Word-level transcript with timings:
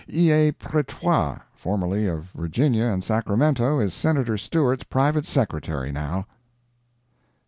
E. 0.11 0.31
A. 0.31 0.51
Pretois, 0.53 1.37
formerly 1.53 2.07
of 2.07 2.31
Virginia 2.31 2.85
and 2.85 3.03
Sacramento, 3.03 3.77
is 3.79 3.93
Senator 3.93 4.35
Stewart's 4.35 4.83
private 4.83 5.27
secretary, 5.27 5.91
now. 5.91 6.25